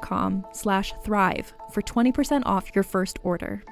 [0.00, 3.62] com slash thrive for 20% off your first order.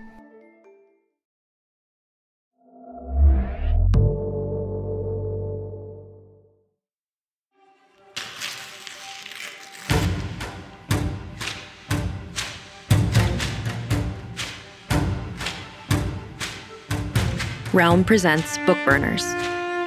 [17.72, 19.22] Realm presents Bookburners,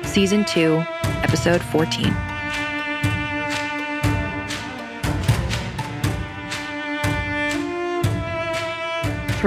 [0.03, 0.84] Season 2,
[1.23, 2.27] Episode 14.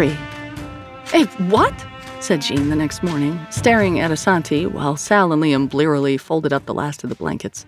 [0.09, 1.75] Hey, what?
[2.21, 6.67] said Jean the next morning, staring at Asanti while Sal and Liam blearily folded up
[6.67, 7.67] the last of the blankets.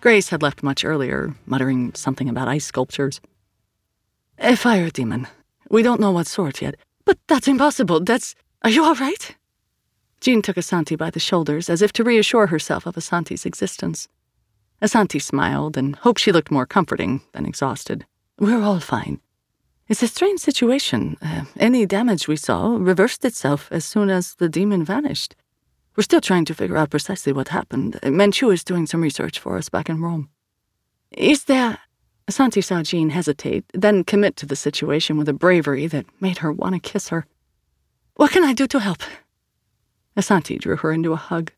[0.00, 3.20] Grace had left much earlier, muttering something about ice sculptures.
[4.38, 5.26] A fire demon.
[5.68, 6.76] We don't know what sort yet.
[7.04, 8.00] But that's impossible.
[8.00, 8.34] That's.
[8.62, 9.36] Are you all right?
[10.20, 14.08] Jean took Asanti by the shoulders as if to reassure herself of Asanti's existence.
[14.82, 18.04] Asanti smiled and hoped she looked more comforting than exhausted.
[18.38, 19.20] We're all fine.
[19.88, 21.16] It's a strange situation.
[21.22, 25.34] Uh, any damage we saw reversed itself as soon as the demon vanished.
[25.96, 27.98] We're still trying to figure out precisely what happened.
[28.02, 30.28] Menchu is doing some research for us back in Rome.
[31.10, 31.78] Is there.
[32.30, 36.52] Asanti saw Jean hesitate, then commit to the situation with a bravery that made her
[36.52, 37.24] want to kiss her.
[38.16, 39.02] What can I do to help?
[40.14, 41.50] Asanti drew her into a hug.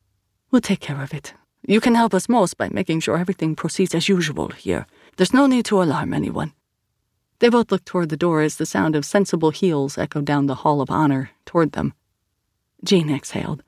[0.52, 1.34] We'll take care of it.
[1.66, 4.86] You can help us most by making sure everything proceeds as usual here.
[5.16, 6.52] There's no need to alarm anyone.
[7.40, 10.56] They both looked toward the door as the sound of sensible heels echoed down the
[10.56, 11.94] hall of honor toward them.
[12.84, 13.62] Jean exhaled.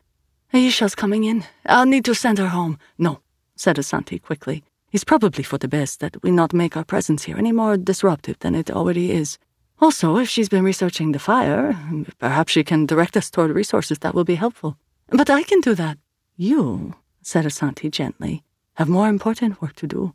[0.53, 1.45] Aisha's coming in.
[1.65, 2.79] I'll need to send her home.
[2.99, 3.21] No,
[3.57, 4.63] said Asanti quickly.
[4.93, 8.39] It's probably for the best that we not make our presence here any more disruptive
[8.41, 9.39] than it already is.
[9.81, 11.75] Also, if she's been researching the fire,
[12.19, 14.77] perhaps she can direct us toward resources that will be helpful.
[15.09, 15.97] But I can do that.
[16.37, 18.45] You, said Asanti gently,
[18.75, 20.15] have more important work to do.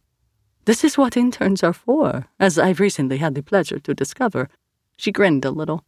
[0.68, 4.50] This is what interns are for, as I've recently had the pleasure to discover.
[4.98, 5.86] She grinned a little.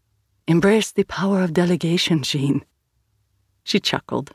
[0.47, 2.63] Embrace the power of delegation, Jean.
[3.65, 4.31] She chuckled.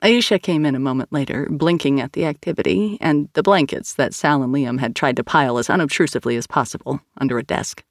[0.00, 4.44] Aisha came in a moment later, blinking at the activity and the blankets that Sal
[4.44, 7.82] and Liam had tried to pile as unobtrusively as possible under a desk.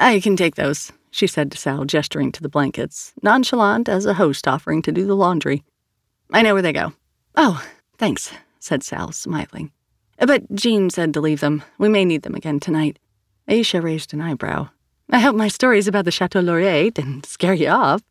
[0.00, 4.14] I can take those, she said to Sal, gesturing to the blankets, nonchalant as a
[4.14, 5.62] host offering to do the laundry.
[6.32, 6.94] I know where they go.
[7.36, 7.64] Oh,
[7.96, 9.70] thanks, said Sal, smiling.
[10.18, 11.62] But Jean said to leave them.
[11.78, 12.98] We may need them again tonight.
[13.48, 14.68] Aisha raised an eyebrow.
[15.10, 18.02] I hope my stories about the Chateau Laurier didn't scare you off.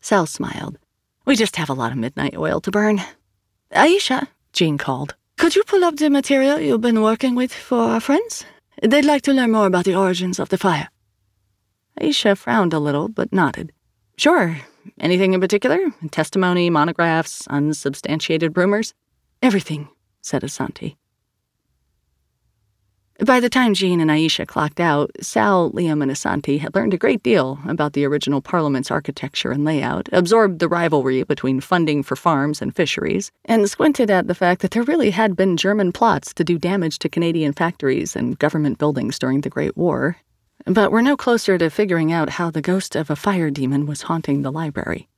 [0.00, 0.78] Sal smiled.
[1.24, 3.00] We just have a lot of midnight oil to burn.
[3.72, 5.14] Aisha, Jean called.
[5.36, 8.44] Could you pull up the material you've been working with for our friends?
[8.82, 10.88] They'd like to learn more about the origins of the fire.
[12.00, 13.72] Aisha frowned a little, but nodded.
[14.16, 14.58] Sure.
[15.00, 15.78] Anything in particular?
[16.10, 18.94] Testimony, monographs, unsubstantiated rumors?
[19.42, 19.88] Everything,
[20.20, 20.96] said Asanti.
[23.20, 26.98] By the time Jean and Aisha clocked out, Sal, Liam, and Asanti had learned a
[26.98, 32.16] great deal about the original Parliament's architecture and layout, absorbed the rivalry between funding for
[32.16, 36.34] farms and fisheries, and squinted at the fact that there really had been German plots
[36.34, 40.16] to do damage to Canadian factories and government buildings during the Great War.
[40.66, 44.02] But we're no closer to figuring out how the ghost of a fire demon was
[44.02, 45.08] haunting the library.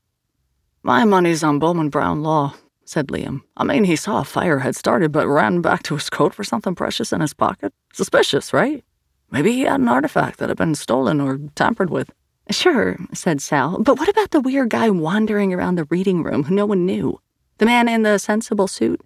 [0.82, 2.54] My money's on Bowman Brown Law,
[2.88, 3.43] said Liam.
[3.56, 6.44] I mean, he saw a fire had started but ran back to his coat for
[6.44, 7.73] something precious in his pocket.
[7.93, 8.85] Suspicious, right?
[9.31, 12.12] Maybe he had an artifact that had been stolen or tampered with.
[12.50, 16.55] Sure, said Sal, but what about the weird guy wandering around the reading room who
[16.55, 17.21] no one knew?
[17.59, 19.00] The man in the sensible suit?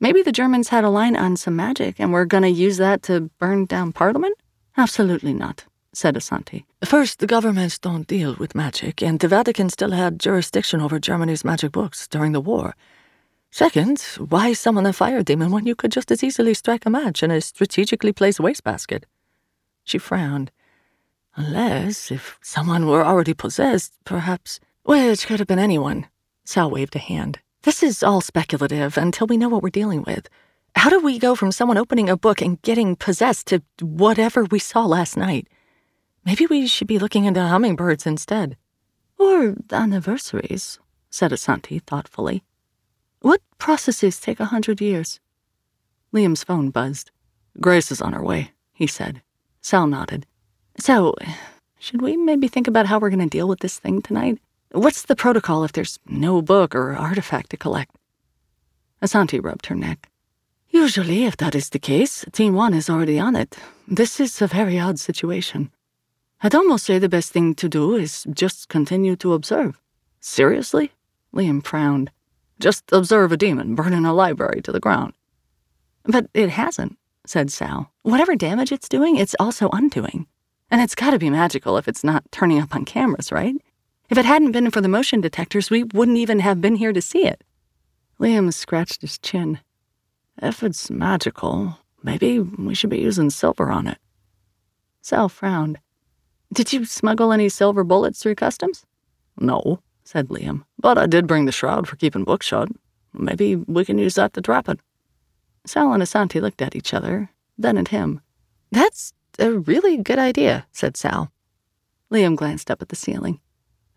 [0.00, 3.02] Maybe the Germans had a line on some magic and were going to use that
[3.04, 4.36] to burn down Parliament?
[4.76, 6.64] Absolutely not, said Asanti.
[6.84, 11.44] First, the governments don't deal with magic, and the Vatican still had jurisdiction over Germany's
[11.44, 12.74] magic books during the war.
[13.54, 14.00] Second,
[14.30, 17.30] why summon a fire demon when you could just as easily strike a match in
[17.30, 19.04] a strategically placed wastebasket?
[19.84, 20.50] She frowned.
[21.36, 24.58] Unless, if someone were already possessed, perhaps.
[24.84, 26.06] Which could have been anyone.
[26.46, 27.40] Sal waved a hand.
[27.60, 30.30] This is all speculative until we know what we're dealing with.
[30.74, 34.60] How do we go from someone opening a book and getting possessed to whatever we
[34.60, 35.46] saw last night?
[36.24, 38.56] Maybe we should be looking into hummingbirds instead.
[39.18, 40.78] Or anniversaries,
[41.10, 42.44] said Asanti thoughtfully.
[43.22, 45.20] What processes take a hundred years?
[46.12, 47.12] Liam's phone buzzed.
[47.60, 49.22] Grace is on her way, he said.
[49.60, 50.26] Sal nodded.
[50.76, 51.14] So,
[51.78, 54.40] should we maybe think about how we're going to deal with this thing tonight?
[54.72, 57.94] What's the protocol if there's no book or artifact to collect?
[59.00, 60.08] Asanti rubbed her neck.
[60.70, 63.56] Usually, if that is the case, Team 1 is already on it.
[63.86, 65.70] This is a very odd situation.
[66.40, 69.80] I'd almost say the best thing to do is just continue to observe.
[70.18, 70.90] Seriously?
[71.32, 72.10] Liam frowned.
[72.58, 75.14] Just observe a demon burning a library to the ground.
[76.04, 77.90] But it hasn't, said Sal.
[78.02, 80.26] Whatever damage it's doing, it's also undoing.
[80.70, 83.54] And it's gotta be magical if it's not turning up on cameras, right?
[84.08, 87.00] If it hadn't been for the motion detectors, we wouldn't even have been here to
[87.00, 87.42] see it.
[88.20, 89.60] Liam scratched his chin.
[90.40, 93.98] If it's magical, maybe we should be using silver on it.
[95.00, 95.78] Sal frowned.
[96.52, 98.84] Did you smuggle any silver bullets through customs?
[99.38, 100.64] No, said Liam.
[100.82, 102.68] But I did bring the shroud for keeping books shut.
[103.14, 104.80] Maybe we can use that to trap it.
[105.64, 108.20] Sal and Asanti looked at each other, then at him.
[108.72, 111.30] That's a really good idea, said Sal.
[112.10, 113.40] Liam glanced up at the ceiling.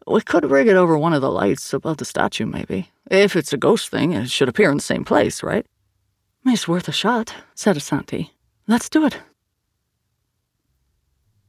[0.05, 2.91] We could rig it over one of the lights above the statue, maybe.
[3.09, 5.65] If it's a ghost thing, it should appear in the same place, right?
[6.45, 8.29] It's worth a shot, said Asanti.
[8.67, 9.17] Let's do it.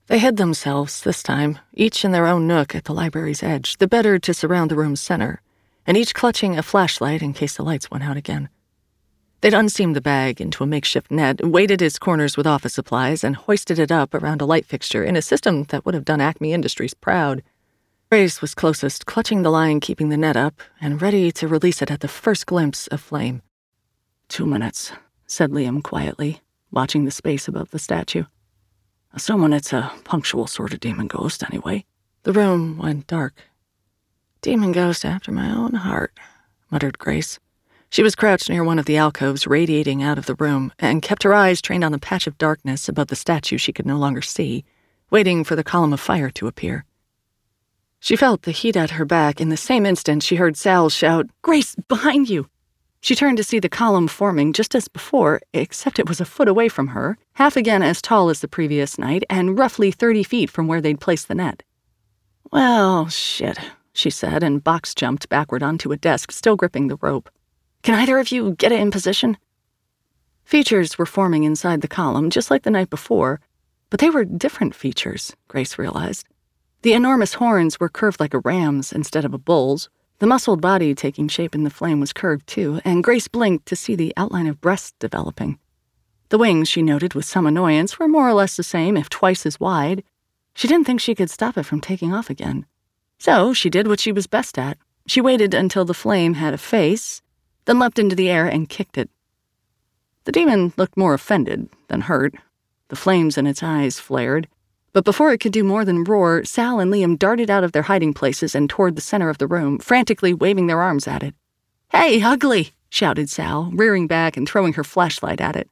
[0.09, 3.89] They hid themselves, this time, each in their own nook at the library's edge, the
[3.89, 5.43] better to surround the room's center,
[5.85, 8.49] and each clutching a flashlight in case the lights went out again.
[9.41, 13.35] They'd unseamed the bag into a makeshift net, weighted its corners with office supplies, and
[13.35, 16.53] hoisted it up around a light fixture in a system that would have done Acme
[16.53, 17.43] Industries proud.
[18.09, 21.91] Grace was closest, clutching the line keeping the net up, and ready to release it
[21.91, 23.43] at the first glimpse of flame.
[24.29, 24.93] Two minutes,
[25.27, 26.41] said Liam quietly,
[26.71, 28.25] watching the space above the statue.
[29.17, 31.87] Assuming it's a punctual sort of demon ghost, anyway.
[32.25, 33.45] The room went dark.
[34.43, 36.13] Demon ghost after my own heart,
[36.71, 37.39] muttered Grace.
[37.89, 41.23] She was crouched near one of the alcoves radiating out of the room and kept
[41.23, 44.21] her eyes trained on the patch of darkness above the statue she could no longer
[44.21, 44.67] see,
[45.11, 46.85] waiting for the column of fire to appear.
[48.01, 51.27] She felt the heat at her back in the same instant she heard Sal shout,
[51.41, 52.51] Grace, behind you!
[53.07, 56.49] She turned to see the column forming just as before, except it was a foot
[56.49, 60.51] away from her, half again as tall as the previous night, and roughly 30 feet
[60.51, 61.63] from where they'd placed the net.
[62.51, 63.61] Well, shit,
[63.93, 67.31] she said, and box jumped backward onto a desk, still gripping the rope.
[67.83, 69.37] Can either of you get it in position?
[70.43, 73.39] Features were forming inside the column, just like the night before,
[73.89, 76.27] but they were different features, Grace realized.
[76.83, 80.95] The enormous horns were curved like a ram's instead of a bull's, the muscled body
[80.95, 84.47] taking shape in the flame was curved too, and Grace blinked to see the outline
[84.47, 85.59] of breasts developing.
[86.31, 89.45] The wings, she noted with some annoyance, were more or less the same, if twice
[89.47, 90.03] as wide.
[90.55, 92.67] She didn't think she could stop it from taking off again.
[93.19, 94.79] So she did what she was best at.
[95.07, 97.23] She waited until the flame had a face,
[97.67, 99.11] then leapt into the air and kicked it.
[100.25, 102.35] The demon looked more offended than hurt.
[102.89, 104.49] The flames in its eyes flared,
[104.97, 107.83] But before it could do more than roar, Sal and Liam darted out of their
[107.83, 111.35] hiding places and toward the center of the room, frantically waving their arms at it.
[111.91, 112.73] Hey, ugly!
[112.89, 115.69] shouted Sal, rearing back and throwing her flashlight at it.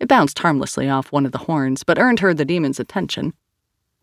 [0.00, 3.32] It bounced harmlessly off one of the horns, but earned her the demon's attention.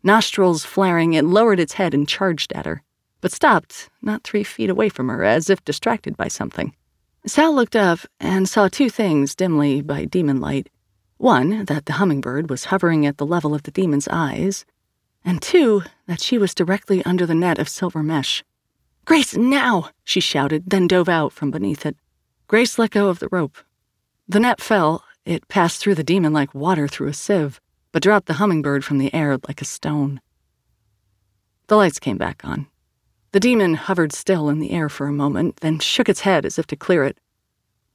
[0.04, 2.82] Nostrils flaring, it lowered its head and charged at her,
[3.20, 6.74] but stopped not three feet away from her, as if distracted by something.
[7.28, 10.70] Sal looked up and saw two things dimly by demon light.
[11.18, 14.66] One, that the hummingbird was hovering at the level of the demon's eyes,
[15.24, 18.44] and two, that she was directly under the net of silver mesh.
[19.06, 19.90] Grace, now!
[20.04, 21.96] she shouted, then dove out from beneath it.
[22.48, 23.58] Grace let go of the rope.
[24.28, 25.04] The net fell.
[25.26, 27.60] It passed through the demon like water through a sieve,
[27.92, 30.22] but dropped the hummingbird from the air like a stone.
[31.68, 32.68] The lights came back on.
[33.32, 36.60] The demon hovered still in the air for a moment, then shook its head as
[36.60, 37.18] if to clear it.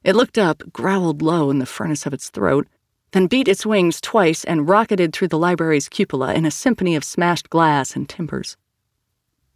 [0.03, 2.67] It looked up, growled low in the furnace of its throat,
[3.11, 7.03] then beat its wings twice and rocketed through the library's cupola in a symphony of
[7.03, 8.57] smashed glass and timbers.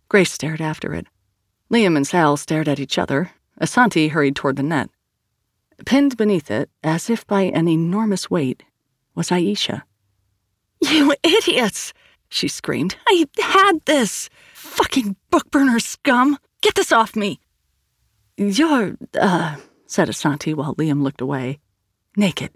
[0.09, 1.07] Grace stared after it.
[1.71, 3.31] Liam and Sal stared at each other.
[3.59, 4.89] Asanti hurried toward the net.
[5.85, 8.63] Pinned beneath it, as if by an enormous weight,
[9.13, 9.83] was Aisha.
[10.81, 11.93] You idiots!
[12.29, 12.95] she screamed.
[13.07, 14.29] I had this!
[14.53, 16.37] Fucking bookburner scum!
[16.61, 17.39] Get this off me!
[18.37, 21.59] You're, uh, said Asanti while Liam looked away.
[22.17, 22.51] Naked.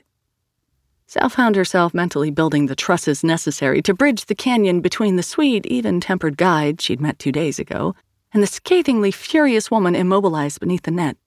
[1.10, 5.66] Sal found herself mentally building the trusses necessary to bridge the canyon between the sweet,
[5.66, 7.96] even tempered guide she'd met two days ago
[8.32, 11.18] and the scathingly furious woman immobilized beneath the net.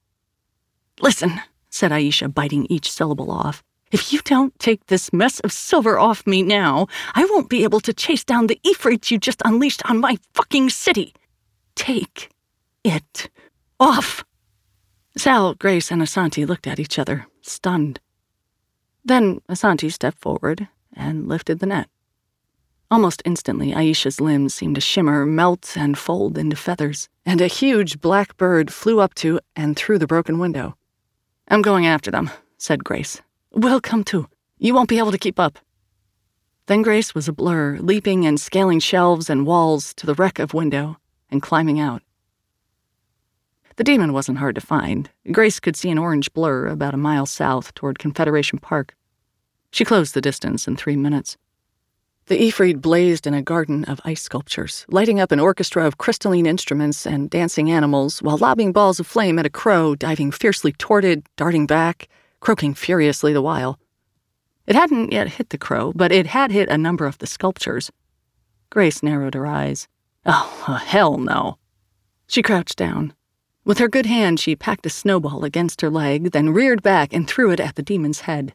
[1.00, 3.64] Listen, said Aisha, biting each syllable off.
[3.90, 6.86] If you don't take this mess of silver off me now,
[7.16, 10.70] I won't be able to chase down the Ifrits you just unleashed on my fucking
[10.70, 11.12] city.
[11.74, 12.30] Take
[12.84, 13.28] it
[13.80, 14.24] off.
[15.16, 17.98] Sal, Grace, and Asanti looked at each other, stunned.
[19.04, 21.88] Then Asanti stepped forward and lifted the net.
[22.90, 28.00] Almost instantly, Aisha's limbs seemed to shimmer, melt, and fold into feathers, and a huge
[28.00, 30.76] black bird flew up to and through the broken window.
[31.48, 33.22] I'm going after them, said Grace.
[33.50, 34.28] We'll come too.
[34.58, 35.58] You won't be able to keep up.
[36.66, 40.54] Then Grace was a blur, leaping and scaling shelves and walls to the wreck of
[40.54, 40.98] window
[41.30, 42.02] and climbing out.
[43.76, 45.10] The demon wasn't hard to find.
[45.30, 48.94] Grace could see an orange blur about a mile south toward Confederation Park.
[49.70, 51.38] She closed the distance in three minutes.
[52.26, 56.46] The Ifrit blazed in a garden of ice sculptures, lighting up an orchestra of crystalline
[56.46, 61.04] instruments and dancing animals while lobbing balls of flame at a crow diving fiercely toward
[61.04, 62.08] it, darting back,
[62.40, 63.78] croaking furiously the while.
[64.66, 67.90] It hadn't yet hit the crow, but it had hit a number of the sculptures.
[68.70, 69.88] Grace narrowed her eyes.
[70.24, 71.58] Oh, hell no.
[72.28, 73.14] She crouched down,
[73.64, 77.28] with her good hand, she packed a snowball against her leg, then reared back and
[77.28, 78.54] threw it at the demon's head.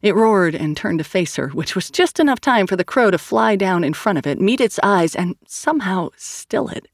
[0.00, 3.10] It roared and turned to face her, which was just enough time for the crow
[3.10, 6.88] to fly down in front of it, meet its eyes, and somehow still it.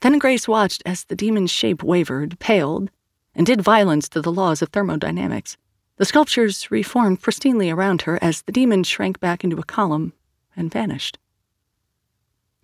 [0.00, 2.90] Then Grace watched as the demon's shape wavered, paled,
[3.34, 5.56] and did violence to the laws of thermodynamics.
[5.96, 10.12] The sculptures reformed pristinely around her as the demon shrank back into a column
[10.54, 11.18] and vanished.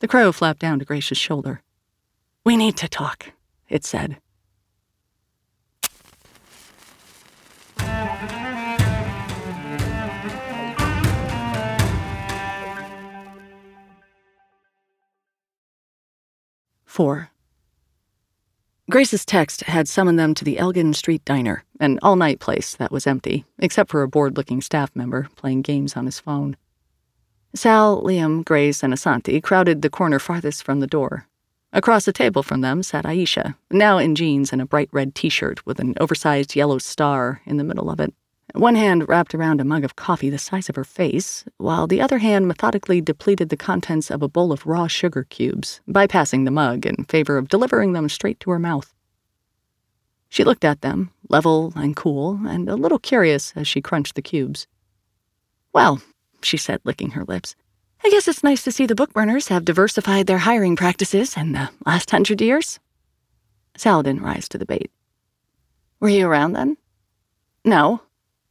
[0.00, 1.62] The crow flapped down to Grace's shoulder.
[2.44, 3.32] We need to talk,
[3.70, 4.18] it said.
[16.84, 17.30] Four.
[18.90, 22.90] Grace's text had summoned them to the Elgin Street Diner, an all night place that
[22.90, 26.56] was empty, except for a bored looking staff member playing games on his phone.
[27.54, 31.28] Sal, Liam, Grace, and Asanti crowded the corner farthest from the door,
[31.72, 35.28] Across the table from them sat Aisha, now in jeans and a bright red t
[35.28, 38.12] shirt with an oversized yellow star in the middle of it.
[38.54, 42.00] One hand wrapped around a mug of coffee the size of her face, while the
[42.00, 46.50] other hand methodically depleted the contents of a bowl of raw sugar cubes, bypassing the
[46.50, 48.92] mug in favor of delivering them straight to her mouth.
[50.28, 54.22] She looked at them, level and cool, and a little curious as she crunched the
[54.22, 54.66] cubes.
[55.72, 56.02] Well,
[56.42, 57.54] she said, licking her lips,
[58.02, 61.52] I guess it's nice to see the book burners have diversified their hiring practices in
[61.52, 62.78] the last hundred years.
[63.76, 64.90] Sal didn't rise to the bait.
[66.00, 66.78] Were you around then?
[67.62, 68.00] No.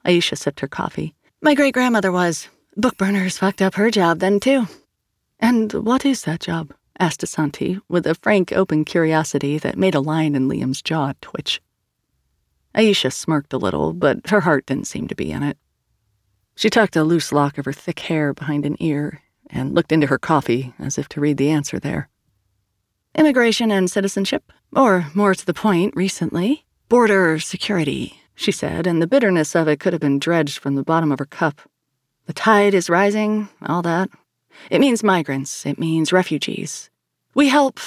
[0.06, 1.16] Aisha sipped her coffee.
[1.42, 2.48] My great grandmother was.
[2.78, 4.68] Book burners fucked up her job then, too.
[5.40, 6.72] And what is that job?
[7.00, 11.60] asked Asanti, with a frank, open curiosity that made a line in Liam's jaw twitch.
[12.76, 15.58] Aisha smirked a little, but her heart didn't seem to be in it.
[16.56, 20.08] She tucked a loose lock of her thick hair behind an ear and looked into
[20.08, 22.10] her coffee as if to read the answer there.
[23.16, 29.08] Immigration and citizenship, or more to the point, recently, border security, she said, and the
[29.08, 31.62] bitterness of it could have been dredged from the bottom of her cup.
[32.28, 34.10] The tide is rising, all that.
[34.70, 36.90] It means migrants, it means refugees.
[37.34, 37.80] We help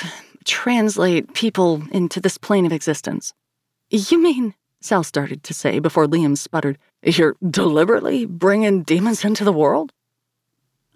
[0.45, 3.33] translate people into this plane of existence.
[3.91, 9.53] You mean, Sal started to say before Liam sputtered, you're deliberately bringing demons into the
[9.53, 9.93] world?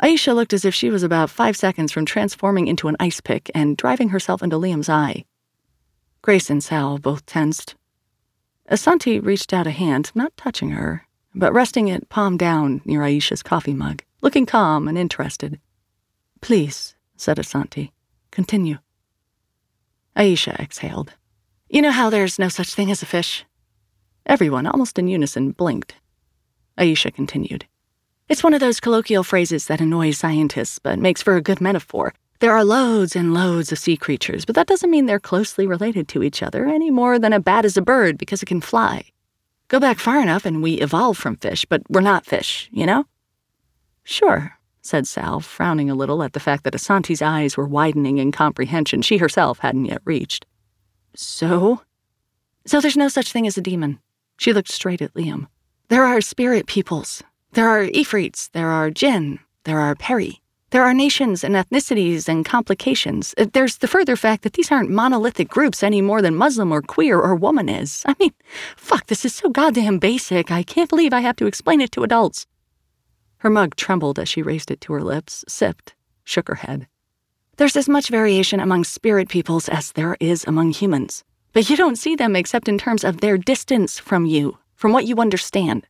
[0.02, 3.50] Aisha looked as if she was about five seconds from transforming into an ice pick
[3.54, 5.24] and driving herself into Liam's eye.
[6.20, 7.74] Grace and Sal both tensed.
[8.70, 13.42] Asanti reached out a hand, not touching her, but resting it palm down near Aisha's
[13.42, 15.60] coffee mug, looking calm and interested.
[16.40, 17.92] Please, said Asanti,
[18.30, 18.78] continue.
[20.16, 21.14] Aisha exhaled.
[21.68, 23.44] You know how there's no such thing as a fish?
[24.26, 25.94] Everyone, almost in unison, blinked.
[26.76, 27.66] Aisha continued.
[28.28, 32.12] It's one of those colloquial phrases that annoys scientists, but makes for a good metaphor.
[32.40, 36.08] There are loads and loads of sea creatures, but that doesn't mean they're closely related
[36.08, 39.04] to each other any more than a bat is a bird because it can fly.
[39.68, 43.04] Go back far enough and we evolve from fish, but we're not fish, you know?
[44.02, 48.32] Sure, said Sal, frowning a little at the fact that Asanti's eyes were widening in
[48.32, 50.46] comprehension she herself hadn't yet reached.
[51.14, 51.82] So?
[52.66, 54.00] So there's no such thing as a demon.
[54.36, 55.46] She looked straight at Liam.
[55.88, 57.22] There are spirit peoples,
[57.56, 60.42] there are Ifrits, there are Jinn, there are Peri.
[60.72, 63.34] There are nations and ethnicities and complications.
[63.38, 66.82] Uh, there's the further fact that these aren't monolithic groups any more than Muslim or
[66.82, 68.02] queer or woman is.
[68.04, 68.34] I mean,
[68.76, 70.50] fuck, this is so goddamn basic.
[70.50, 72.46] I can't believe I have to explain it to adults.
[73.38, 75.94] Her mug trembled as she raised it to her lips, sipped,
[76.24, 76.86] shook her head.
[77.56, 81.24] There's as much variation among spirit peoples as there is among humans.
[81.54, 85.06] But you don't see them except in terms of their distance from you, from what
[85.06, 85.86] you understand.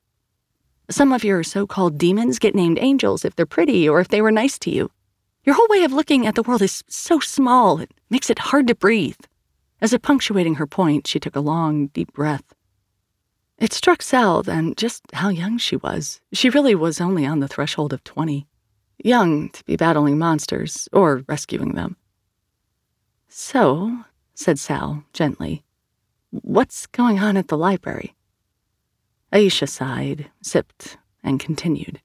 [0.88, 4.22] Some of your so called demons get named angels if they're pretty or if they
[4.22, 4.90] were nice to you.
[5.44, 8.66] Your whole way of looking at the world is so small, it makes it hard
[8.68, 9.18] to breathe.
[9.80, 12.54] As if punctuating her point, she took a long, deep breath.
[13.58, 16.20] It struck Sal then just how young she was.
[16.32, 18.46] She really was only on the threshold of 20.
[19.02, 21.96] Young to be battling monsters or rescuing them.
[23.28, 25.64] So, said Sal gently,
[26.30, 28.14] what's going on at the library?
[29.36, 32.00] Aisha sighed, sipped, and continued.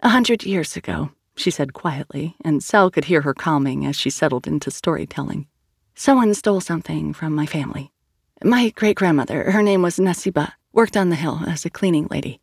[0.00, 4.08] A hundred years ago, she said quietly, and Sal could hear her calming as she
[4.08, 5.46] settled into storytelling.
[5.94, 7.92] Someone stole something from my family.
[8.42, 12.40] My great grandmother, her name was Nasiba, worked on the hill as a cleaning lady.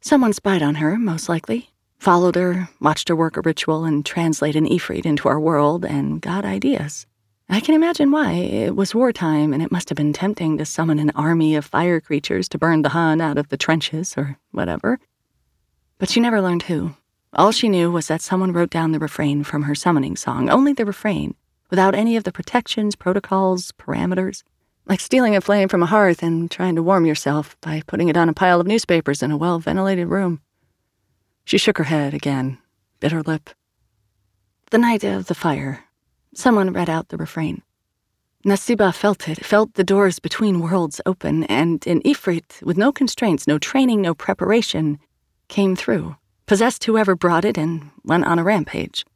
[0.00, 1.68] Someone spied on her, most likely,
[1.98, 6.22] followed her, watched her work a ritual and translate an Ifrit into our world, and
[6.22, 7.06] got ideas.
[7.48, 8.32] I can imagine why.
[8.32, 12.00] It was wartime, and it must have been tempting to summon an army of fire
[12.00, 14.98] creatures to burn the Hun out of the trenches or whatever.
[15.98, 16.96] But she never learned who.
[17.32, 20.72] All she knew was that someone wrote down the refrain from her summoning song, only
[20.72, 21.34] the refrain,
[21.70, 24.42] without any of the protections, protocols, parameters.
[24.86, 28.16] Like stealing a flame from a hearth and trying to warm yourself by putting it
[28.16, 30.40] on a pile of newspapers in a well ventilated room.
[31.44, 32.58] She shook her head again,
[33.00, 33.50] bit her lip.
[34.70, 35.84] The night of the fire,
[36.36, 37.62] Someone read out the refrain.
[38.44, 43.46] Nasiba felt it, felt the doors between worlds open, and an Ifrit, with no constraints,
[43.46, 44.98] no training, no preparation,
[45.48, 49.06] came through, possessed whoever brought it, and went on a rampage.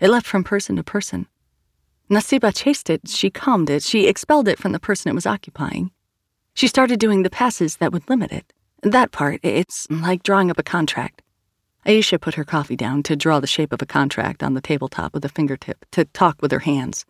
[0.00, 1.26] It left from person to person.
[2.10, 5.90] Nasiba chased it, she calmed it, she expelled it from the person it was occupying.
[6.54, 8.54] She started doing the passes that would limit it.
[8.82, 11.20] That part, it's like drawing up a contract.
[11.86, 15.12] Aisha put her coffee down to draw the shape of a contract on the tabletop
[15.12, 17.04] with a fingertip, to talk with her hands.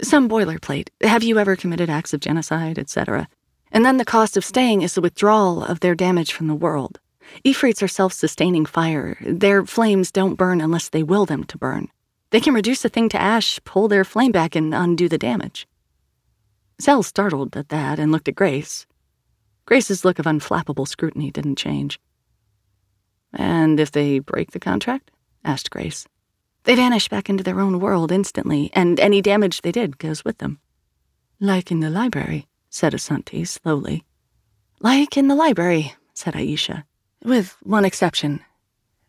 [0.00, 0.90] Some boilerplate.
[1.02, 3.28] Have you ever committed acts of genocide, etc.?
[3.72, 7.00] And then the cost of staying is the withdrawal of their damage from the world.
[7.44, 9.18] Ifrits are self sustaining fire.
[9.20, 11.88] Their flames don't burn unless they will them to burn.
[12.30, 15.66] They can reduce a thing to ash, pull their flame back, and undo the damage.
[16.78, 18.86] Sal startled at that and looked at Grace.
[19.66, 21.98] Grace's look of unflappable scrutiny didn't change.
[23.32, 25.10] And if they break the contract?
[25.44, 26.06] asked Grace.
[26.64, 30.38] They vanish back into their own world instantly, and any damage they did goes with
[30.38, 30.60] them.
[31.40, 34.04] Like in the library, said Asanti slowly.
[34.80, 36.84] Like in the library, said Aisha,
[37.24, 38.40] with one exception.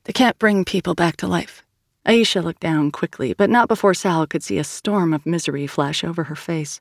[0.06, 1.64] They can't bring people back to life.
[2.06, 6.04] Aisha looked down quickly, but not before Sal could see a storm of misery flash
[6.04, 6.80] over her face.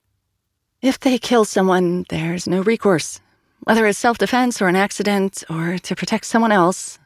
[0.81, 3.21] If they kill someone, there's no recourse.
[3.65, 6.99] Whether it's self defense or an accident or to protect someone else,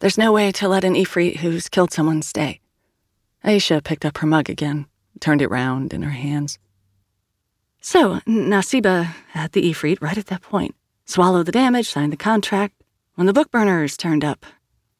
[0.00, 2.60] there's no way to let an Ifrit who's killed someone stay.
[3.44, 4.86] Aisha picked up her mug again,
[5.20, 6.58] turned it round in her hands.
[7.80, 12.74] So, Nasiba had the Ifrit right at that point, swallowed the damage, signed the contract.
[13.14, 14.44] When the book burners turned up,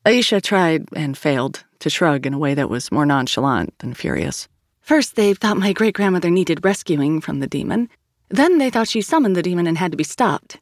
[0.06, 4.48] Aisha tried and failed to shrug in a way that was more nonchalant than furious.
[4.80, 7.88] First, they thought my great grandmother needed rescuing from the demon.
[8.28, 10.60] Then they thought she summoned the demon and had to be stopped.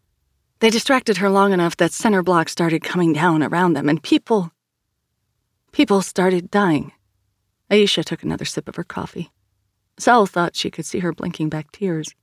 [0.60, 4.52] They distracted her long enough that center blocks started coming down around them, and people.
[5.72, 6.92] People started dying.
[7.70, 9.30] Aisha took another sip of her coffee.
[9.98, 12.14] Sal thought she could see her blinking back tears.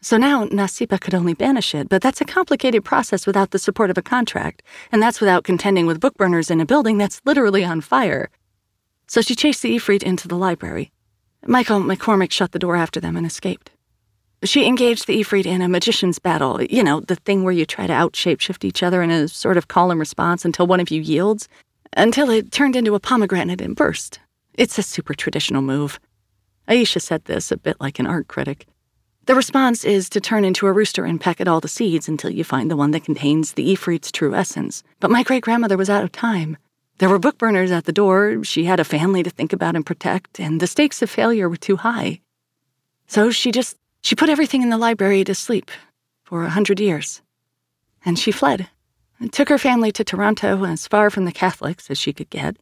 [0.00, 3.90] So now Nasiba could only banish it, but that's a complicated process without the support
[3.90, 7.64] of a contract, and that's without contending with book burners in a building that's literally
[7.64, 8.30] on fire.
[9.08, 10.92] So she chased the Ifrit into the library.
[11.46, 13.70] Michael MacCormac shut the door after them and escaped.
[14.44, 17.88] She engaged the Ifrit in a magician's battle, you know, the thing where you try
[17.88, 20.90] to out shapeshift each other in a sort of call and response until one of
[20.90, 21.48] you yields,
[21.96, 24.20] until it turned into a pomegranate and burst.
[24.54, 25.98] It's a super traditional move.
[26.68, 28.66] Aisha said this a bit like an art critic.
[29.26, 32.30] The response is to turn into a rooster and peck at all the seeds until
[32.30, 34.84] you find the one that contains the Ifrit's true essence.
[35.00, 36.56] But my great grandmother was out of time.
[36.98, 39.84] There were book burners at the door, she had a family to think about and
[39.84, 42.20] protect, and the stakes of failure were too high.
[43.06, 45.70] So she just she put everything in the library to sleep
[46.24, 47.22] for a hundred years.
[48.04, 48.68] And she fled.
[49.20, 52.56] And took her family to Toronto as far from the Catholics as she could get.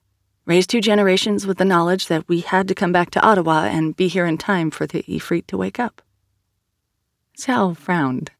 [0.46, 3.96] Raised two generations with the knowledge that we had to come back to Ottawa and
[3.96, 6.00] be here in time for the Ifrit to wake up.
[7.36, 8.30] Sal frowned.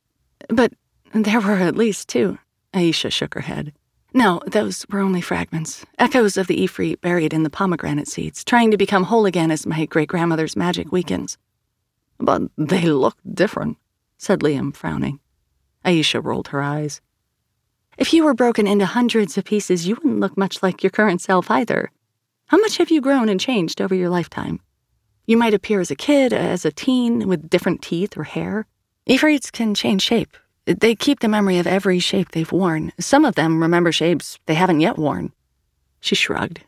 [0.48, 0.72] But
[1.12, 2.38] there were at least two.
[2.72, 3.72] Aisha shook her head.
[4.14, 8.70] No, those were only fragments, echoes of the Ifrit buried in the pomegranate seeds, trying
[8.70, 11.36] to become whole again as my great grandmother's magic weakens.
[12.18, 13.78] But they look different,
[14.18, 15.20] said Liam, frowning.
[15.84, 17.00] Aisha rolled her eyes.
[17.98, 21.20] If you were broken into hundreds of pieces, you wouldn't look much like your current
[21.20, 21.90] self either.
[22.46, 24.60] How much have you grown and changed over your lifetime?
[25.26, 28.66] You might appear as a kid, as a teen, with different teeth or hair.
[29.08, 30.36] Ifrits can change shape.
[30.66, 32.92] They keep the memory of every shape they've worn.
[32.98, 35.32] Some of them remember shapes they haven't yet worn.
[36.00, 36.60] She shrugged.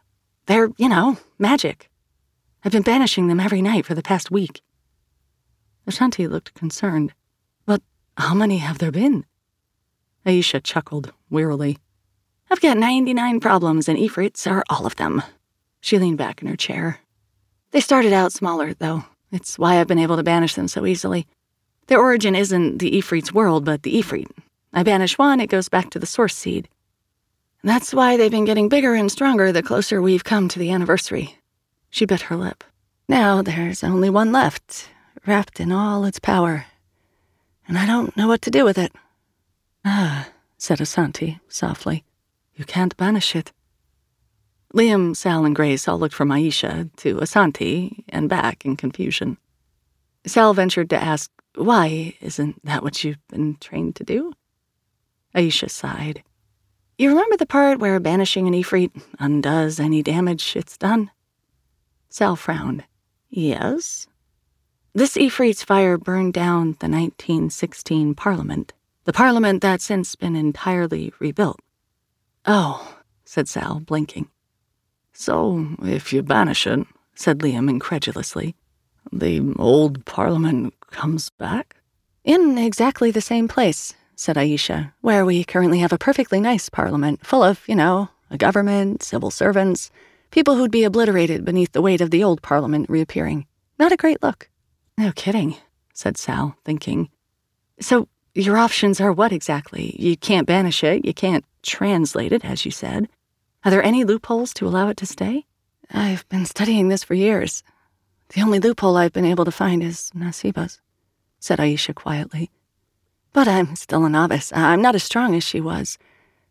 [0.47, 1.91] They're, you know, magic.
[2.65, 4.63] I've been banishing them every night for the past week.
[5.89, 7.13] Asanti looked concerned.
[7.67, 7.83] But
[8.17, 9.25] how many have there been?
[10.27, 11.79] Aisha chuckled wearily.
[12.51, 15.23] I've got 99 problems, and Ifrits are all of them.
[15.81, 16.99] She leaned back in her chair.
[17.71, 19.05] They started out smaller, though.
[19.31, 21.27] It's why I've been able to banish them so easily.
[21.87, 24.31] Their origin isn't the Ifrit's world, but the Ifrit.
[24.73, 26.69] I banish one, it goes back to the source seed.
[27.65, 31.39] That's why they've been getting bigger and stronger the closer we've come to the anniversary.
[31.91, 32.63] She bit her lip.
[33.09, 34.91] Now there's only one left,
[35.27, 36.67] wrapped in all its power.
[37.67, 38.93] And I don't know what to do with it.
[39.85, 42.05] Ah, said Asanti softly.
[42.55, 43.53] You can't banish it.
[44.75, 49.39] Liam, Sal, and Grace all looked from Aisha to Asanti and back in confusion.
[50.27, 54.33] Sal ventured to ask, why isn't that what you've been trained to do?
[55.35, 56.23] Aisha sighed.
[56.99, 61.11] You remember the part where banishing an Ifrit undoes any damage it's done?
[62.09, 62.85] Sal frowned.
[63.31, 64.07] Yes.
[64.95, 68.73] This Ifrit's fire burned down the 1916 Parliament,
[69.05, 71.61] the Parliament that's since been entirely rebuilt.
[72.47, 74.29] Oh, said Sal, blinking.
[75.13, 78.55] So, if you banish it, said Liam incredulously,
[79.13, 81.77] the old Parliament comes back?
[82.25, 87.25] In exactly the same place, said Aisha, where we currently have a perfectly nice parliament
[87.27, 89.91] full of, you know, a government, civil servants,
[90.31, 93.47] people who'd be obliterated beneath the weight of the old parliament reappearing.
[93.79, 94.49] Not a great look.
[94.99, 95.57] No kidding,
[95.95, 97.09] said Sal, thinking.
[97.81, 99.97] So your options are what exactly?
[99.99, 103.09] You can't banish it, you can't translate it, as you said.
[103.65, 105.47] Are there any loopholes to allow it to stay?
[105.91, 107.63] I've been studying this for years,
[108.35, 110.81] the only loophole I've been able to find is Nasiba's,
[111.41, 112.51] said Aisha quietly.
[113.33, 114.53] But I'm still a novice.
[114.55, 115.97] I'm not as strong as she was.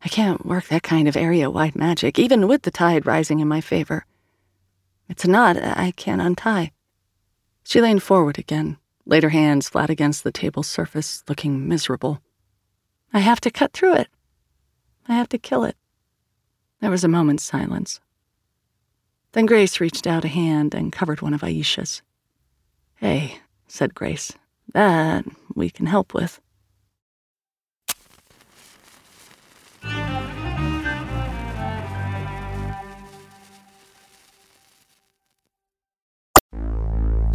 [0.04, 3.48] I can't work that kind of area wide magic, even with the tide rising in
[3.48, 4.06] my favor.
[5.08, 6.72] It's a knot I can't untie.
[7.68, 12.22] She leaned forward again, laid her hands flat against the table's surface, looking miserable.
[13.12, 14.08] I have to cut through it.
[15.06, 15.76] I have to kill it.
[16.80, 18.00] There was a moment's silence.
[19.34, 22.02] Then Grace reached out a hand and covered one of Aisha's.
[22.96, 24.32] Hey, said Grace,
[24.74, 26.40] that we can help with.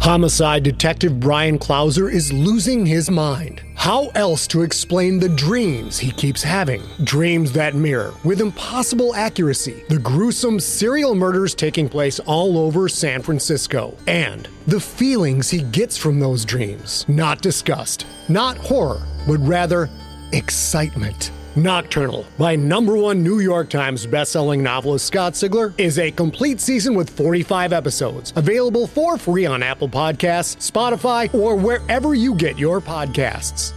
[0.03, 3.61] Homicide Detective Bryan Clauser is losing his mind.
[3.75, 6.83] How else to explain the dreams he keeps having?
[7.05, 13.21] Dreams that mirror, with impossible accuracy, the gruesome serial murders taking place all over San
[13.21, 13.95] Francisco.
[14.05, 17.05] And the feelings he gets from those dreams.
[17.07, 19.89] Not disgust, not horror, but rather
[20.33, 21.31] excitement.
[21.55, 26.95] Nocturnal, by number one New York Times bestselling novelist Scott Sigler, is a complete season
[26.95, 32.81] with 45 episodes, available for free on Apple Podcasts, Spotify, or wherever you get your
[32.81, 33.73] podcasts.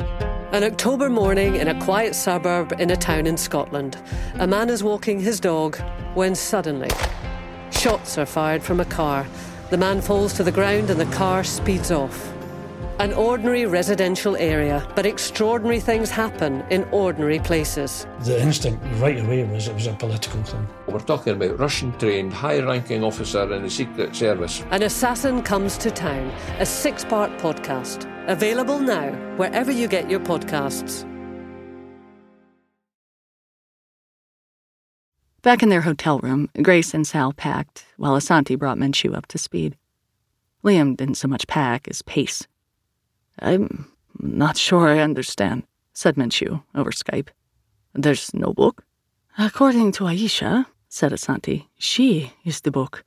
[0.00, 3.96] An October morning in a quiet suburb in a town in Scotland.
[4.40, 5.76] A man is walking his dog
[6.14, 6.90] when suddenly
[7.70, 9.24] shots are fired from a car.
[9.70, 12.39] The man falls to the ground and the car speeds off.
[13.00, 18.06] An ordinary residential area, but extraordinary things happen in ordinary places.
[18.24, 20.68] The instinct right away was it was a political thing.
[20.86, 24.62] We're talking about Russian trained, high ranking officer in the Secret Service.
[24.70, 28.04] An Assassin Comes to Town, a six part podcast.
[28.28, 31.06] Available now, wherever you get your podcasts.
[35.40, 39.38] Back in their hotel room, Grace and Sal packed, while Asanti brought Menchu up to
[39.38, 39.78] speed.
[40.62, 42.46] Liam didn't so much pack as pace.
[43.40, 43.86] I'm
[44.18, 47.28] not sure I understand, said Menchu over Skype.
[47.94, 48.84] There's no book?
[49.38, 53.04] According to Aisha, said Asanti, she is the book.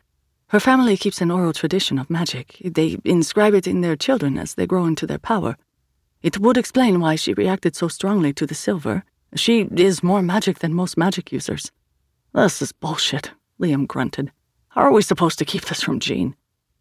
[0.47, 2.61] Her family keeps an oral tradition of magic.
[2.63, 5.57] They inscribe it in their children as they grow into their power.
[6.21, 9.03] It would explain why she reacted so strongly to the silver.
[9.35, 11.71] She is more magic than most magic users.
[12.33, 14.31] This is bullshit, Liam grunted.
[14.69, 16.35] How are we supposed to keep this from Jean?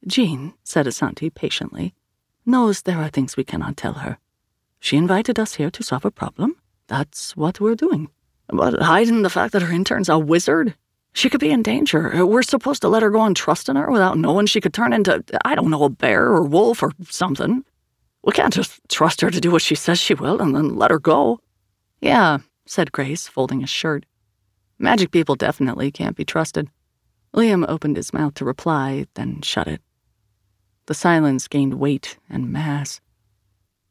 [0.07, 1.95] Jean, said Asanti patiently,
[2.45, 4.19] knows there are things we cannot tell her.
[4.81, 6.57] She invited us here to solve a problem.
[6.89, 8.11] That's what we're doing.
[8.49, 10.75] But hiding the fact that her intern's a wizard?
[11.15, 12.25] She could be in danger.
[12.27, 15.23] We're supposed to let her go on trusting her without knowing she could turn into,
[15.45, 17.65] I don't know, a bear or wolf or something.
[18.25, 20.91] We can't just trust her to do what she says she will and then let
[20.91, 21.41] her go.
[22.01, 24.07] Yeah, said Grace, folding his shirt.
[24.79, 26.69] Magic people definitely can't be trusted.
[27.35, 29.81] Liam opened his mouth to reply, then shut it.
[30.87, 33.01] The silence gained weight and mass.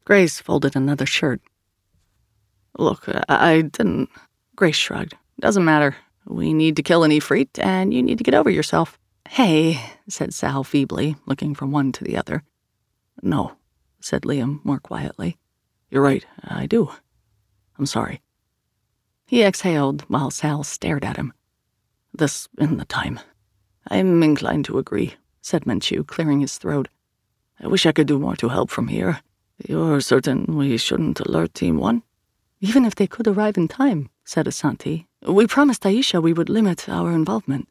[0.04, 1.40] Grace folded another shirt.
[2.78, 4.10] Look, I didn't.
[4.56, 5.14] Grace shrugged.
[5.40, 5.96] Doesn't matter.
[6.26, 8.98] We need to kill an Ifrit, and you need to get over yourself.
[9.28, 12.42] Hey, said Sal feebly, looking from one to the other.
[13.22, 13.52] No,
[14.00, 15.38] said Liam more quietly.
[15.90, 16.90] You're right, I do.
[17.78, 18.20] I'm sorry.
[19.26, 21.32] He exhaled while Sal stared at him.
[22.12, 23.18] This in the time.
[23.88, 26.88] I'm inclined to agree, said Menchu, clearing his throat.
[27.60, 29.20] I wish I could do more to help from here.
[29.68, 32.02] You're certain we shouldn't alert Team One?
[32.60, 36.88] Even if they could arrive in time, said Asanti, we promised Aisha we would limit
[36.88, 37.68] our involvement.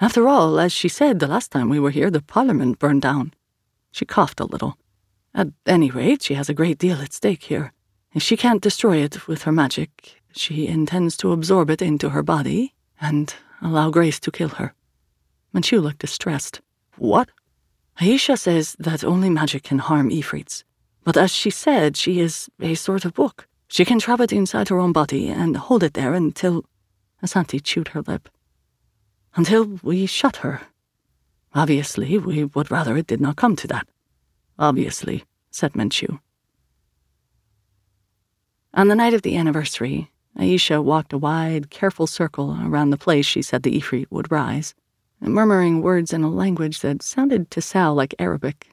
[0.00, 3.34] After all, as she said the last time we were here, the parliament burned down.
[3.92, 4.76] She coughed a little.
[5.34, 7.72] At any rate, she has a great deal at stake here.
[8.14, 12.22] If she can't destroy it with her magic, she intends to absorb it into her
[12.22, 14.74] body and allow Grace to kill her.
[15.54, 16.60] Menchu looked distressed.
[17.02, 17.30] What?
[18.00, 20.62] Aisha says that only magic can harm Ifrits.
[21.02, 23.48] But as she said, she is a sort of book.
[23.66, 26.64] She can trap it inside her own body and hold it there until
[27.20, 28.28] Asanti chewed her lip.
[29.34, 30.60] Until we shut her.
[31.56, 33.88] Obviously, we would rather it did not come to that.
[34.56, 36.20] Obviously, said Menchu.
[38.74, 43.26] On the night of the anniversary, Aisha walked a wide, careful circle around the place
[43.26, 44.72] she said the Ifrit would rise,
[45.28, 48.68] murmuring words in a language that sounded to Sal like Arabic.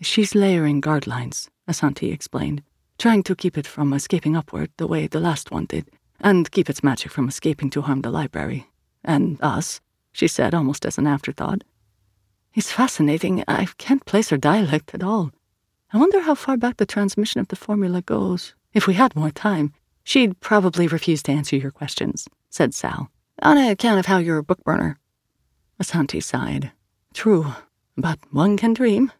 [0.00, 2.62] She's layering guard lines, Asanti explained,
[2.98, 5.88] trying to keep it from escaping upward the way the last one did
[6.20, 8.68] and keep its magic from escaping to harm the library.
[9.04, 9.80] And us,
[10.12, 11.62] she said almost as an afterthought.
[12.54, 13.44] It's fascinating.
[13.46, 15.30] I can't place her dialect at all.
[15.92, 18.54] I wonder how far back the transmission of the formula goes.
[18.72, 19.72] If we had more time,
[20.04, 23.10] she'd probably refuse to answer your questions, said Sal,
[23.42, 24.98] on account of how you're a book burner.
[25.82, 26.72] Asanti sighed.
[27.12, 27.52] True,
[27.96, 29.12] but one can dream.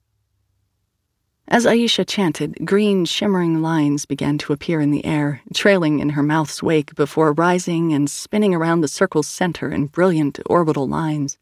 [1.49, 6.23] As Aisha chanted, green, shimmering lines began to appear in the air, trailing in her
[6.23, 11.39] mouth's wake before rising and spinning around the circle's center in brilliant orbital lines.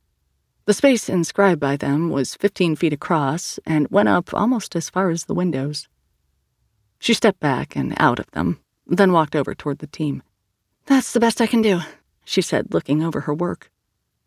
[0.67, 5.11] The space inscribed by them was 15 feet across and went up almost as far
[5.11, 5.89] as the windows.
[6.99, 10.23] She stepped back and out of them, then walked over toward the team.
[10.87, 11.81] That's the best I can do,
[12.25, 13.71] she said, looking over her work.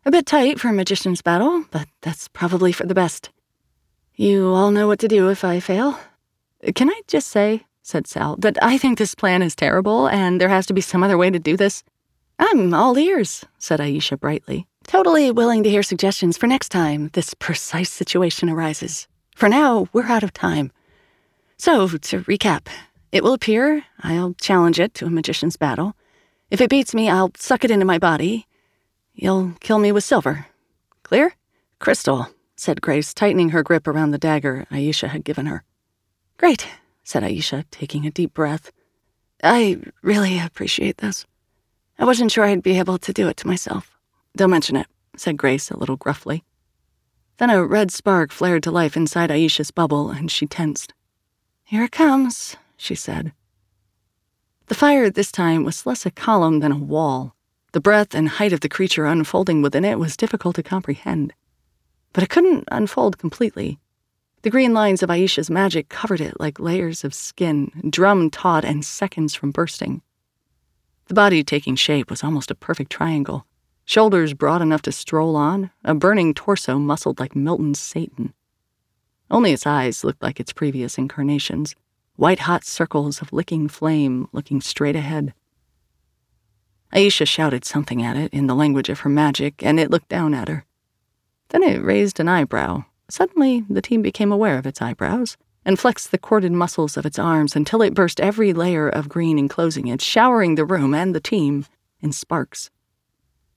[0.08, 3.28] A bit tight for a magician's battle, but that's probably for the best.
[4.14, 6.00] You all know what to do if I fail.
[6.74, 10.48] Can I just say, said Sal, that I think this plan is terrible and there
[10.48, 11.84] has to be some other way to do this?
[12.38, 14.66] I'm all ears, said Aisha brightly.
[14.84, 19.08] Totally willing to hear suggestions for next time this precise situation arises.
[19.36, 20.72] For now, we're out of time.
[21.58, 22.68] So, to recap,
[23.12, 25.94] it will appear, I'll challenge it to a magician's battle.
[26.50, 28.46] If it beats me, I'll suck it into my body.
[29.20, 30.46] You'll kill me with silver.
[31.02, 31.34] Clear?
[31.80, 35.64] Crystal, said Grace, tightening her grip around the dagger Aisha had given her.
[36.36, 36.68] Great,
[37.02, 38.70] said Aisha, taking a deep breath.
[39.42, 41.26] I really appreciate this.
[41.98, 43.98] I wasn't sure I'd be able to do it to myself.
[44.36, 46.44] Don't mention it, said Grace a little gruffly.
[47.38, 50.94] Then a red spark flared to life inside Aisha's bubble, and she tensed.
[51.64, 53.32] Here it comes, she said.
[54.66, 57.34] The fire this time was less a column than a wall.
[57.72, 61.34] The breadth and height of the creature unfolding within it was difficult to comprehend.
[62.14, 63.78] But it couldn't unfold completely.
[64.42, 68.84] The green lines of Aisha's magic covered it like layers of skin, drummed taut and
[68.84, 70.00] seconds from bursting.
[71.08, 73.46] The body taking shape was almost a perfect triangle.
[73.84, 78.32] Shoulders broad enough to stroll on, a burning torso muscled like Milton's Satan.
[79.30, 81.74] Only its eyes looked like its previous incarnations,
[82.16, 85.34] white hot circles of licking flame looking straight ahead.
[86.92, 90.34] Aisha shouted something at it in the language of her magic, and it looked down
[90.34, 90.64] at her.
[91.50, 92.84] Then it raised an eyebrow.
[93.08, 97.18] Suddenly, the team became aware of its eyebrows and flexed the corded muscles of its
[97.18, 101.20] arms until it burst every layer of green enclosing it, showering the room and the
[101.20, 101.66] team
[102.00, 102.70] in sparks.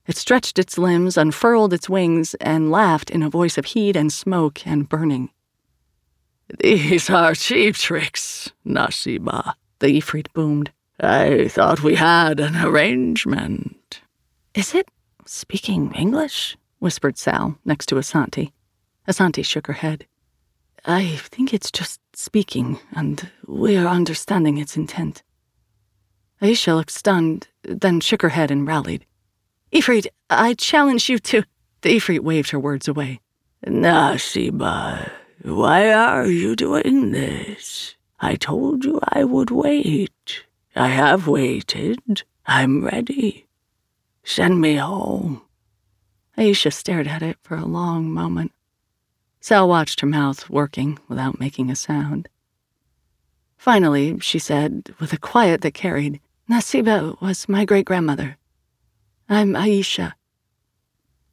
[0.08, 4.12] It stretched its limbs, unfurled its wings, and laughed in a voice of heat and
[4.12, 5.30] smoke and burning.
[6.60, 10.72] These are cheap tricks, Nasiba, the Ifrit boomed.
[11.04, 14.02] I thought we had an arrangement.
[14.54, 14.88] Is it
[15.26, 16.56] speaking English?
[16.78, 18.52] whispered Sal next to Asanti.
[19.08, 20.06] Asanti shook her head.
[20.86, 25.24] I think it's just speaking, and we're understanding its intent.
[26.40, 29.06] Aisha looked stunned, then shook her head and rallied.
[29.72, 31.44] Ifrit, I challenge you to.
[31.82, 33.22] The Ifrit waved her words away.
[33.66, 35.12] Nasiba,
[35.42, 37.96] why are you doing this?
[38.20, 40.44] I told you I would wait.
[40.76, 42.24] I have waited.
[42.46, 43.48] I'm ready.
[44.24, 45.42] Send me home.
[46.38, 48.52] Aisha stared at it for a long moment.
[49.42, 52.30] Sal watched her mouth working without making a sound.
[53.58, 58.38] Finally, she said, with a quiet that carried, Nasiba was my great grandmother.
[59.30, 60.14] I'm Aisha.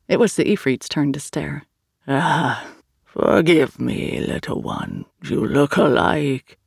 [0.08, 1.64] It was the Ifrit's turn to stare.
[2.06, 2.66] Ah,
[3.04, 5.04] forgive me, little one.
[5.24, 6.58] You look alike.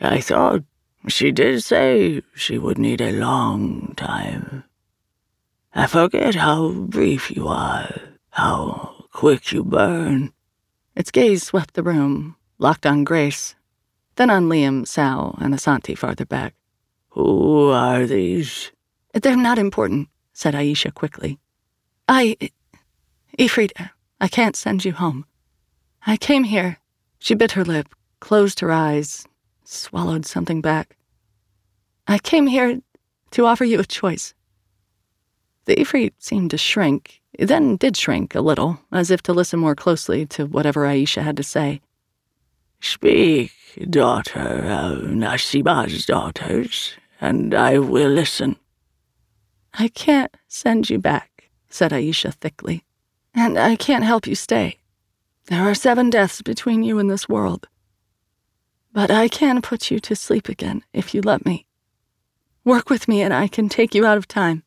[0.00, 0.62] I thought
[1.08, 4.64] she did say she would need a long time.
[5.74, 7.90] I forget how brief you are,
[8.30, 10.32] how quick you burn.
[10.94, 13.54] Its gaze swept the room, locked on Grace,
[14.16, 16.54] then on Liam, Sal, and Asanti farther back.
[17.10, 18.72] Who are these?
[19.12, 21.38] They're not important, said Aisha quickly.
[22.08, 22.36] I.
[23.38, 23.72] Ifrit,
[24.20, 25.26] I can't send you home.
[26.06, 26.78] I came here.
[27.18, 27.88] She bit her lip,
[28.20, 29.26] closed her eyes,
[29.68, 30.96] swallowed something back.
[32.06, 32.80] I came here
[33.32, 34.34] to offer you a choice.
[35.64, 39.74] The Ifrit seemed to shrink, then did shrink a little, as if to listen more
[39.74, 41.80] closely to whatever Aisha had to say.
[42.80, 43.52] Speak,
[43.90, 48.56] daughter of Nasiba's daughters, and I will listen.
[49.74, 52.84] I can't send you back, said Aisha thickly,
[53.34, 54.78] and I can't help you stay.
[55.46, 57.68] There are seven deaths between you and this world.
[58.96, 61.66] But I can put you to sleep again if you let me.
[62.64, 64.62] Work with me and I can take you out of time.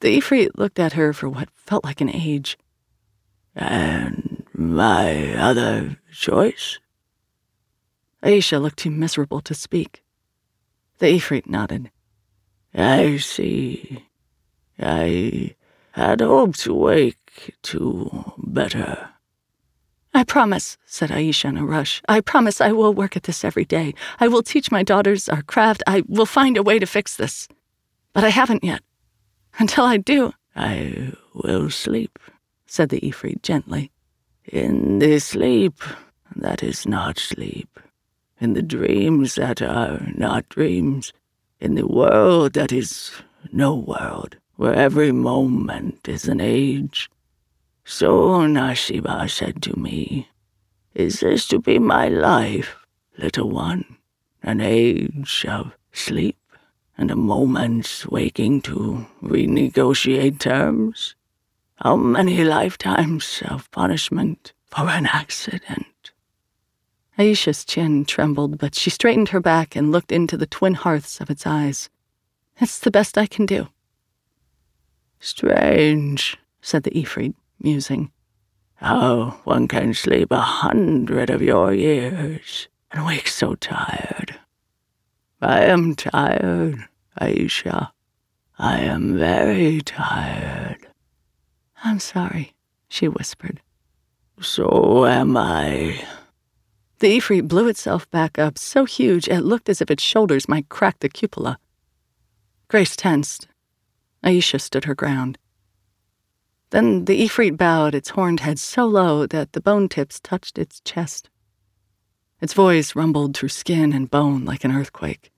[0.00, 2.58] The Ifrit looked at her for what felt like an age.
[3.54, 6.80] And my other choice?
[8.24, 10.02] Aisha looked too miserable to speak.
[10.98, 11.92] The Ifrit nodded.
[12.74, 14.04] I see.
[14.80, 15.54] I
[15.92, 19.10] had hoped to wake to better.
[20.14, 22.02] I promise, said Aisha in a rush.
[22.08, 23.94] I promise I will work at this every day.
[24.20, 25.82] I will teach my daughters our craft.
[25.86, 27.48] I will find a way to fix this.
[28.12, 28.82] But I haven't yet.
[29.58, 30.32] Until I do.
[30.56, 32.18] I will sleep,
[32.66, 33.90] said the Ifrit gently.
[34.44, 35.82] In the sleep
[36.34, 37.78] that is not sleep.
[38.40, 41.12] In the dreams that are not dreams.
[41.60, 43.12] In the world that is
[43.52, 47.10] no world, where every moment is an age.
[47.90, 50.28] So Nasiba said to me,
[50.94, 52.76] Is this to be my life,
[53.16, 53.96] little one?
[54.42, 56.36] An age of sleep
[56.98, 61.14] and a moment's waking to renegotiate terms?
[61.76, 66.12] How many lifetimes of punishment for an accident?
[67.18, 71.30] Aisha's chin trembled, but she straightened her back and looked into the twin hearths of
[71.30, 71.88] its eyes.
[72.60, 73.68] It's the best I can do.
[75.20, 78.12] Strange, said the Ifrit, musing.
[78.76, 84.38] How one can sleep a hundred of your years and wake so tired.
[85.40, 86.84] I am tired,
[87.20, 87.90] Aisha.
[88.58, 90.88] I am very tired.
[91.84, 92.54] I'm sorry,
[92.88, 93.60] she whispered.
[94.40, 96.04] So am I.
[97.00, 100.68] The Ifrit blew itself back up so huge it looked as if its shoulders might
[100.68, 101.58] crack the cupola.
[102.68, 103.46] Grace tensed.
[104.24, 105.38] Aisha stood her ground.
[106.70, 110.80] Then the Ifrit bowed its horned head so low that the bone tips touched its
[110.80, 111.30] chest.
[112.40, 115.32] Its voice rumbled through skin and bone like an earthquake.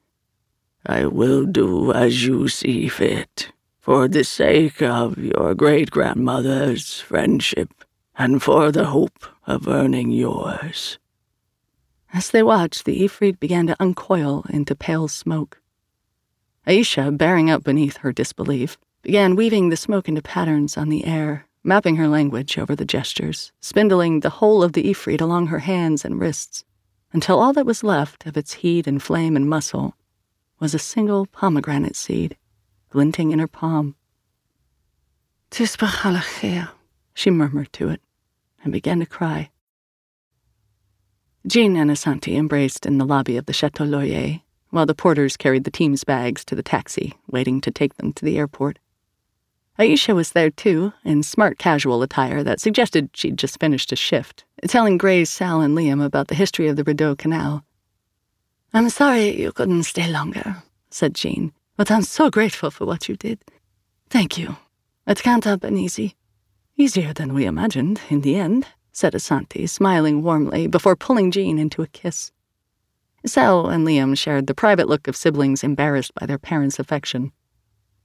[0.84, 7.84] I will do as you see fit, for the sake of your great grandmother's friendship
[8.16, 10.98] and for the hope of earning yours.
[12.12, 15.60] As they watched, the Ifrit began to uncoil into pale smoke.
[16.66, 21.46] Aisha, bearing up beneath her disbelief, began weaving the smoke into patterns on the air,
[21.64, 26.04] mapping her language over the gestures, spindling the whole of the Ifrit along her hands
[26.04, 26.64] and wrists,
[27.12, 29.94] until all that was left of its heat and flame and muscle
[30.58, 32.36] was a single pomegranate seed
[32.90, 33.94] glinting in her palm.
[35.50, 36.68] Tisbah
[37.14, 38.00] she murmured to it,
[38.62, 39.50] and began to cry.
[41.46, 44.40] Jean and Asanti embraced in the lobby of the Chateau Laurier,
[44.70, 48.24] while the porters carried the team's bags to the taxi, waiting to take them to
[48.24, 48.78] the airport.
[49.80, 54.44] Aisha was there too, in smart casual attire that suggested she'd just finished a shift,
[54.68, 57.64] telling Grace, Sal, and Liam about the history of the Rideau Canal.
[58.74, 63.16] I'm sorry you couldn't stay longer, said Jean, but I'm so grateful for what you
[63.16, 63.38] did.
[64.10, 64.58] Thank you.
[65.06, 66.14] It can't have been easy.
[66.76, 71.80] Easier than we imagined, in the end, said Asanti, smiling warmly before pulling Jean into
[71.80, 72.32] a kiss.
[73.24, 77.32] Sal and Liam shared the private look of siblings embarrassed by their parents' affection.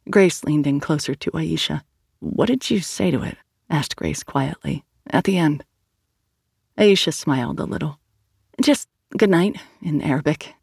[0.09, 1.81] Grace leaned in closer to Aisha.
[2.19, 3.37] What did you say to it?
[3.69, 5.63] asked Grace quietly, at the end.
[6.77, 7.99] Aisha smiled a little.
[8.61, 8.87] Just
[9.17, 10.53] good night in Arabic.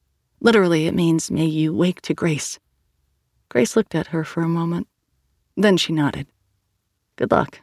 [0.41, 2.59] Literally, it means may you wake to grace.
[3.49, 4.87] Grace looked at her for a moment.
[5.57, 6.27] Then she nodded.
[7.17, 7.61] Good luck.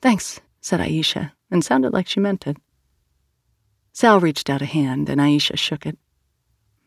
[0.00, 2.56] Thanks, said Aisha, and sounded like she meant it.
[3.92, 5.98] Sal reached out a hand, and Aisha shook it.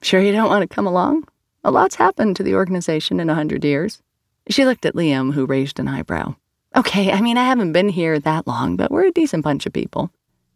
[0.01, 1.27] Sure you don't want to come along?
[1.63, 4.01] A lot's happened to the organization in a hundred years.
[4.49, 6.35] She looked at Liam, who raised an eyebrow.
[6.75, 9.73] Okay, I mean, I haven't been here that long, but we're a decent bunch of
[9.73, 10.11] people.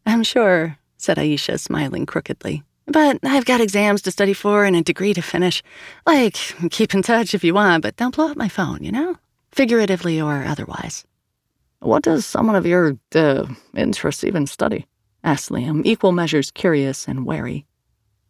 [0.05, 2.63] I'm sure, said Aisha, smiling crookedly.
[2.87, 5.61] But I've got exams to study for and a degree to finish.
[6.05, 6.35] Like,
[6.71, 9.17] keep in touch if you want, but don't blow up my phone, you know?
[9.51, 11.05] Figuratively or otherwise.
[11.79, 13.45] What does someone of your, uh,
[13.75, 14.87] interests even study?
[15.23, 17.65] asked Liam, equal measures curious and wary.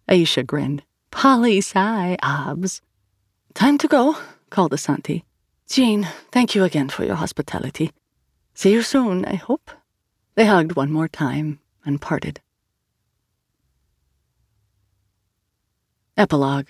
[0.10, 0.84] Aisha grinned.
[1.18, 2.80] Poli sci obs.
[3.56, 4.16] Time to go,
[4.52, 5.24] called Asanti.
[5.68, 7.92] Jean, thank you again for your hospitality.
[8.54, 9.72] See you soon, I hope.
[10.36, 12.40] They hugged one more time and parted.
[16.16, 16.68] Epilogue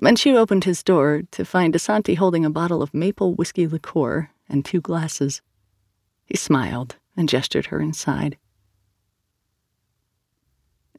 [0.00, 4.64] Menchu opened his door to find Asanti holding a bottle of maple whiskey liqueur and
[4.64, 5.42] two glasses.
[6.26, 8.38] He smiled and gestured her inside.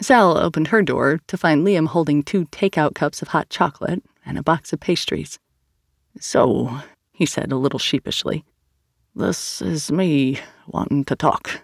[0.02, 4.38] Sal opened her door to find Liam holding two takeout cups of hot chocolate and
[4.38, 5.40] a box of pastries.
[6.20, 6.82] So,
[7.14, 8.44] he said a little sheepishly,
[9.16, 11.62] this is me wanting to talk.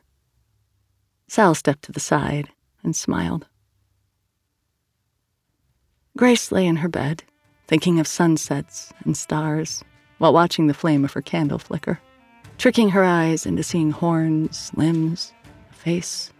[1.27, 2.49] Sal stepped to the side
[2.81, 3.47] and smiled.
[6.17, 7.23] Grace lay in her bed,
[7.67, 9.83] thinking of sunsets and stars
[10.17, 11.99] while watching the flame of her candle flicker,
[12.57, 15.33] tricking her eyes into seeing horns, limbs,
[15.71, 16.31] a face,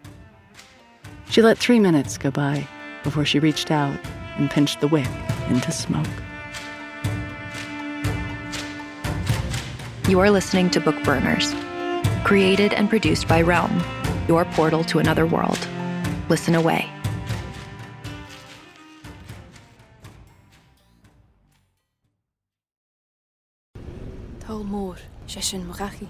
[1.32, 2.68] she let three minutes go by
[3.04, 3.98] before she reached out
[4.38, 5.08] and pinched the wick
[5.48, 6.06] into smoke.
[10.10, 11.56] You are listening to Bookburners,
[12.26, 13.82] created and produced by Realm,
[14.28, 15.58] your portal to another world.
[16.28, 16.92] Listen away.
[24.42, 26.10] Talmor, Sheshin Marachi.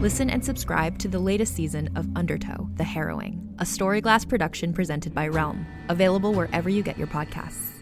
[0.00, 5.12] Listen and subscribe to the latest season of Undertow, The Harrowing, a Storyglass production presented
[5.12, 7.72] by Realm, available wherever you get your podcasts.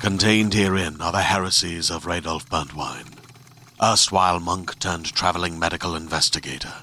[0.00, 3.18] Contained herein are the heresies of Radolf Burntwine,
[3.82, 6.74] erstwhile monk turned traveling medical investigator.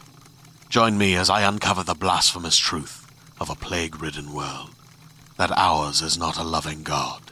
[0.68, 3.10] Join me as I uncover the blasphemous truth
[3.40, 4.72] of a plague ridden world
[5.38, 7.32] that ours is not a loving God,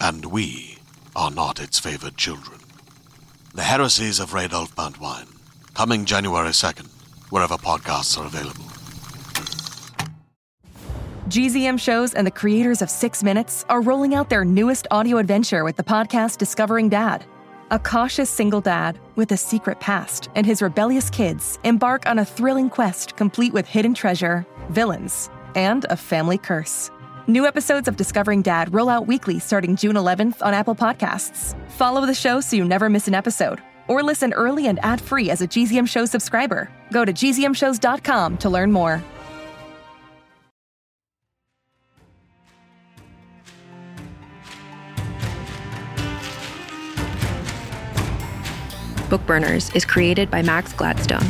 [0.00, 0.78] and we
[1.14, 2.60] are not its favored children.
[3.56, 5.34] The Heresies of Radolf Burntwine,
[5.72, 6.88] coming January 2nd,
[7.30, 8.66] wherever podcasts are available.
[11.30, 15.64] GZM shows and the creators of Six Minutes are rolling out their newest audio adventure
[15.64, 17.24] with the podcast Discovering Dad.
[17.70, 22.26] A cautious single dad with a secret past and his rebellious kids embark on a
[22.26, 26.90] thrilling quest complete with hidden treasure, villains, and a family curse.
[27.28, 31.56] New episodes of Discovering Dad roll out weekly starting June 11th on Apple Podcasts.
[31.72, 33.60] Follow the show so you never miss an episode.
[33.88, 36.68] or listen early and ad-free as a GZM Show subscriber.
[36.90, 39.02] Go to gzmshows.com to learn more.
[49.08, 51.22] Bookburners is created by Max Gladstone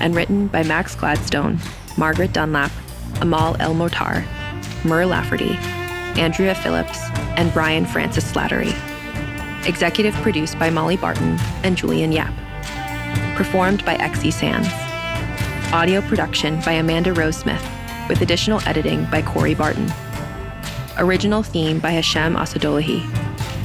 [0.00, 1.58] and written by Max Gladstone,
[1.96, 2.70] Margaret Dunlap,
[3.22, 4.26] Amal El-Mohtar,
[4.84, 5.56] Mur Lafferty,
[6.20, 6.98] Andrea Phillips,
[7.36, 8.72] and Brian Francis Slattery.
[9.66, 12.32] Executive produced by Molly Barton and Julian Yap.
[13.36, 14.68] Performed by Xe Sands.
[15.72, 17.66] Audio production by Amanda Rose Smith,
[18.08, 19.90] with additional editing by Corey Barton.
[20.98, 23.00] Original theme by Hashem Assadullahi,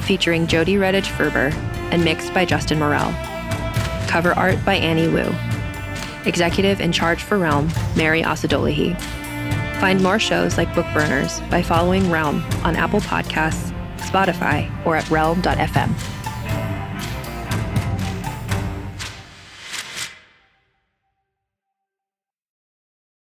[0.02, 1.52] featuring Jody Redditch Ferber
[1.92, 3.12] and mixed by Justin Morel.
[4.08, 5.32] Cover art by Annie Wu.
[6.24, 8.96] Executive in charge for Realm, Mary Assadullahi.
[9.80, 16.19] Find more shows like Bookburners by following Realm on Apple Podcasts, Spotify, or at realm.fm.